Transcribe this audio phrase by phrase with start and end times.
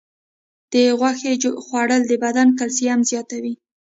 [0.71, 1.33] د غوښې
[1.65, 3.53] خوړل د بدن کلسیم زیاتوي.